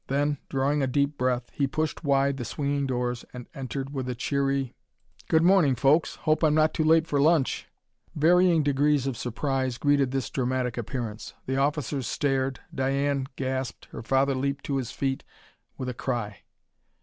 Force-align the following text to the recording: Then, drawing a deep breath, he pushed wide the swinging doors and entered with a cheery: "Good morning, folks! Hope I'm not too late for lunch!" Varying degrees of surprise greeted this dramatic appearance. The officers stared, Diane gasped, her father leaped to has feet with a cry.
Then, 0.07 0.39
drawing 0.49 0.81
a 0.81 0.87
deep 0.87 1.15
breath, 1.15 1.51
he 1.53 1.67
pushed 1.67 2.03
wide 2.03 2.37
the 2.37 2.43
swinging 2.43 2.87
doors 2.87 3.23
and 3.33 3.45
entered 3.53 3.93
with 3.93 4.09
a 4.09 4.15
cheery: 4.15 4.73
"Good 5.27 5.43
morning, 5.43 5.75
folks! 5.75 6.15
Hope 6.15 6.43
I'm 6.43 6.55
not 6.55 6.73
too 6.73 6.83
late 6.83 7.05
for 7.05 7.21
lunch!" 7.21 7.67
Varying 8.15 8.63
degrees 8.63 9.05
of 9.05 9.15
surprise 9.15 9.77
greeted 9.77 10.09
this 10.09 10.31
dramatic 10.31 10.75
appearance. 10.75 11.35
The 11.45 11.57
officers 11.57 12.07
stared, 12.07 12.59
Diane 12.73 13.27
gasped, 13.35 13.89
her 13.91 14.01
father 14.01 14.33
leaped 14.33 14.63
to 14.65 14.77
has 14.77 14.89
feet 14.91 15.23
with 15.77 15.87
a 15.87 15.93
cry. 15.93 16.45